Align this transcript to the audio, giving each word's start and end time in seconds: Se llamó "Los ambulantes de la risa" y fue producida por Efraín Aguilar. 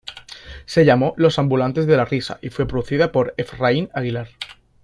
Se 0.65 0.83
llamó 0.83 1.13
"Los 1.15 1.37
ambulantes 1.37 1.85
de 1.85 1.95
la 1.95 2.05
risa" 2.05 2.39
y 2.41 2.49
fue 2.49 2.67
producida 2.67 3.11
por 3.11 3.35
Efraín 3.37 3.91
Aguilar. 3.93 4.29